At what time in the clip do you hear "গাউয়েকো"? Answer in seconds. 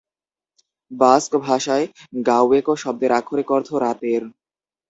2.25-2.73